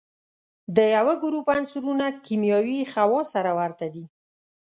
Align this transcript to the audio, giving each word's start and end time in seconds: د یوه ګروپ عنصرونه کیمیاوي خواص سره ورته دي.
د 0.75 0.77
یوه 0.95 1.13
ګروپ 1.23 1.47
عنصرونه 1.57 2.05
کیمیاوي 2.25 2.79
خواص 2.91 3.27
سره 3.35 3.51
ورته 3.59 3.85
دي. 3.93 4.05